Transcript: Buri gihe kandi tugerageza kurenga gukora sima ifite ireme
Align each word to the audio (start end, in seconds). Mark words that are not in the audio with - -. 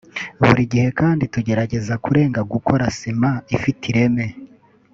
Buri 0.45 0.63
gihe 0.71 0.87
kandi 0.99 1.23
tugerageza 1.33 1.93
kurenga 2.03 2.41
gukora 2.53 2.83
sima 2.97 3.29
ifite 3.55 3.81
ireme 3.91 4.25